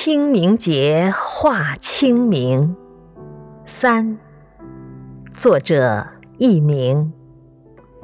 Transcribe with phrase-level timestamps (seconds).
[0.00, 2.76] 清明节画清明
[3.66, 4.16] 三，
[5.34, 6.06] 作者
[6.38, 7.12] 佚名，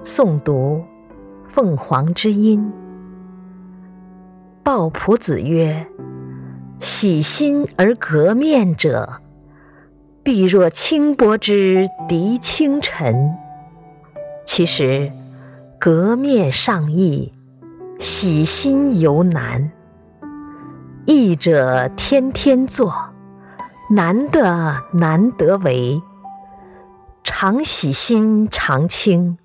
[0.03, 0.83] 诵读
[1.53, 2.73] 凤凰之音。
[4.65, 5.87] 鲍朴子曰
[6.83, 9.21] ：“洗心而革面者，
[10.25, 13.15] 必若清波之涤清尘。”
[14.45, 15.13] 其实，
[15.79, 17.33] 革面尚易，
[18.01, 19.71] 洗心犹难。
[21.07, 22.95] 易者天天做，
[23.91, 26.01] 难的难得为。
[27.23, 29.37] 常喜心常清，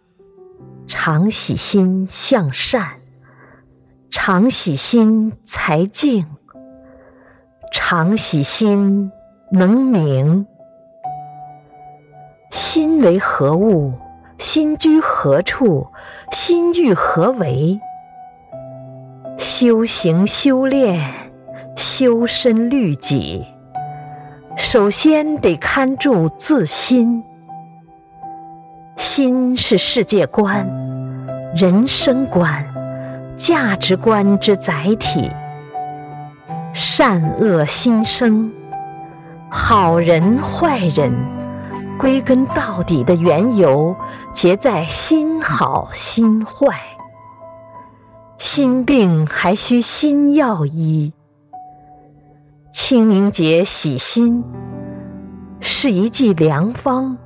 [0.88, 2.88] 常喜心向善，
[4.09, 6.26] 常喜心才静，
[7.73, 9.12] 常喜心
[9.52, 10.48] 能明。
[12.52, 13.94] 心为何物？
[14.38, 15.88] 心居何处？
[16.31, 17.78] 心欲何为？
[19.38, 21.28] 修行修炼。
[22.00, 23.45] 修身律己，
[24.55, 27.22] 首先得看住自心。
[28.95, 30.66] 心是世界观、
[31.53, 32.66] 人生观、
[33.36, 35.30] 价值观之载体。
[36.72, 38.50] 善恶心生，
[39.50, 41.13] 好人坏人，
[41.97, 43.94] 归根到底的缘由，
[44.31, 46.80] 皆在心好心坏。
[48.38, 51.11] 心病还需心药医。
[52.90, 54.44] 清明节洗心
[55.59, 57.20] 是一剂良方，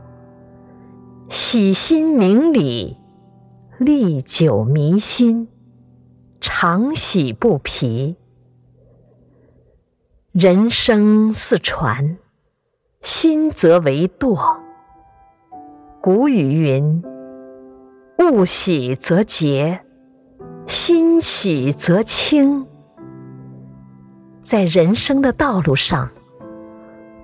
[1.29, 2.97] 洗心明理，
[3.77, 5.47] 历久弥新，
[6.41, 8.17] 常洗不疲。
[10.33, 12.17] 人生似船，
[13.01, 14.57] 心则为舵。
[16.01, 17.01] 古语云
[18.19, 19.79] ：“物喜则洁，
[20.67, 22.67] 心喜则清。”
[24.43, 26.11] 在人生的道路上，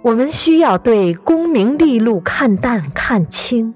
[0.01, 3.73] 我们需要对功名利禄看淡看清，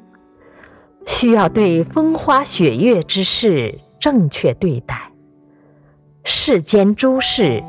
[1.05, 5.11] 需要对风花雪月之事正确对待。
[6.23, 7.61] 世间诸事，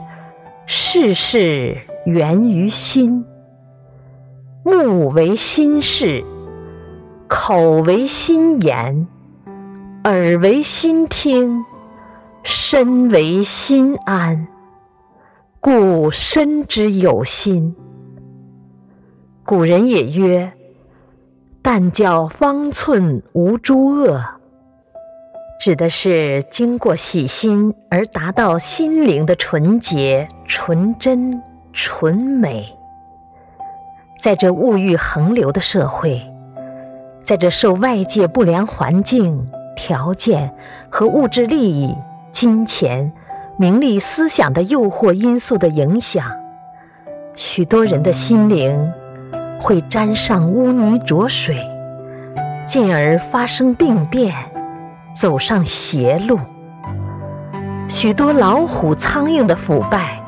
[0.67, 3.25] 事事源于心。
[4.65, 6.25] 目为心事，
[7.27, 9.09] 口为心言，
[10.05, 11.65] 耳为心听，
[12.45, 14.47] 身为心安。
[15.65, 17.75] 故身之有心。
[19.47, 20.53] 古人也曰
[21.65, 24.23] ：“但教方寸无诸恶。”
[25.59, 31.43] 指的是经过洗心而达到心灵的纯洁、纯真、
[31.73, 32.77] 纯美。
[34.21, 36.21] 在这物欲横流的社会，
[37.21, 40.55] 在这受外界不良环境、条件
[40.91, 41.95] 和物质利益、
[42.33, 43.11] 金钱。
[43.57, 46.29] 名利思想的诱惑因素的影响，
[47.37, 48.93] 许多人的心灵
[49.61, 51.57] 会沾上污泥浊水，
[52.67, 54.35] 进而发生病变，
[55.15, 56.39] 走上邪路。
[57.89, 60.21] 许多老虎苍蝇的腐败，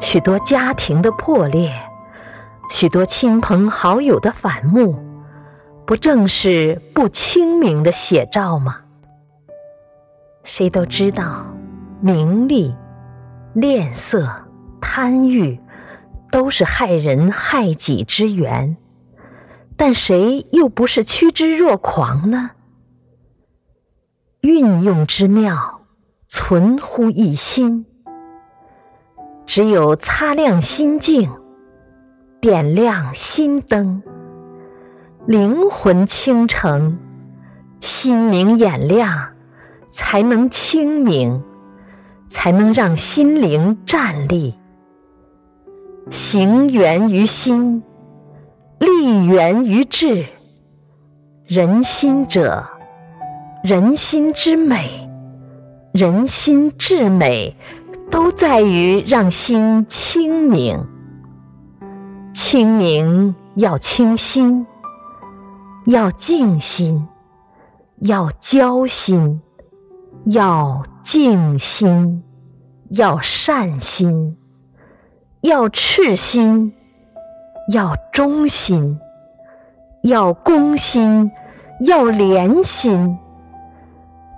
[0.00, 1.72] 许多家庭的破裂，
[2.70, 4.94] 许多亲朋好友的反目，
[5.84, 8.76] 不正是不清明的写照吗？
[10.44, 11.44] 谁都知道。
[12.02, 12.74] 名利、
[13.54, 14.28] 恋色、
[14.80, 15.60] 贪欲，
[16.32, 18.76] 都是害人害己之源。
[19.76, 22.50] 但谁又不是趋之若狂呢？
[24.40, 25.82] 运用之妙，
[26.26, 27.86] 存乎一心。
[29.46, 31.30] 只有擦亮心境，
[32.40, 34.02] 点亮心灯，
[35.24, 36.98] 灵魂清澄，
[37.80, 39.34] 心明眼亮，
[39.92, 41.44] 才能清明。
[42.32, 44.54] 才能让心灵站立。
[46.10, 47.82] 行源于心，
[48.78, 50.24] 立源于志。
[51.46, 52.64] 人心者，
[53.62, 55.06] 人心之美，
[55.92, 57.54] 人心至美，
[58.10, 60.86] 都在于让心清明。
[62.32, 64.66] 清明要清心，
[65.84, 67.06] 要静心，
[67.98, 69.42] 要交心。
[70.26, 72.22] 要静心，
[72.90, 74.36] 要善心，
[75.40, 76.72] 要赤心，
[77.72, 79.00] 要忠心，
[80.04, 81.32] 要公心，
[81.80, 83.18] 要廉心。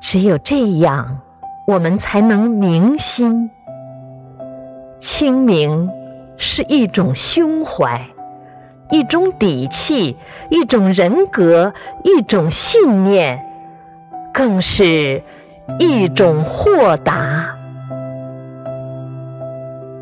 [0.00, 1.18] 只有这样，
[1.66, 3.50] 我们才能明心。
[5.00, 5.90] 清明
[6.38, 8.08] 是一种胸怀，
[8.90, 10.16] 一种底气，
[10.48, 13.44] 一种人格，一种信念，
[14.32, 15.22] 更是。
[15.78, 17.63] 一种豁达。